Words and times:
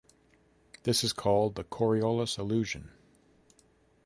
This 0.81 1.03
is 1.03 1.13
called 1.13 1.53
the 1.53 1.63
Coriolis 1.63 2.39
illusion. 2.39 2.89